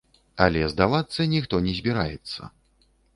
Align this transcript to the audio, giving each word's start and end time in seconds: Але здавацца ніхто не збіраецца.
Але 0.45 0.63
здавацца 0.71 1.25
ніхто 1.33 1.55
не 1.67 1.73
збіраецца. 1.81 2.51